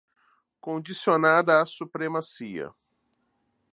Condicionada 0.59 1.61
à 1.61 1.65
supremacia 1.67 2.73